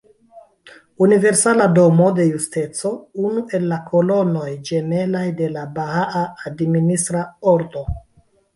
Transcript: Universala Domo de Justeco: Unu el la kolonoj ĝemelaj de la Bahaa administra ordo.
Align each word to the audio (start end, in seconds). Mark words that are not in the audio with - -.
Universala 1.07 1.67
Domo 1.75 2.07
de 2.19 2.25
Justeco: 2.29 2.93
Unu 3.27 3.45
el 3.59 3.69
la 3.73 3.79
kolonoj 3.91 4.49
ĝemelaj 4.73 5.23
de 5.43 5.53
la 5.59 5.69
Bahaa 5.79 6.25
administra 6.55 7.25
ordo. 7.57 7.89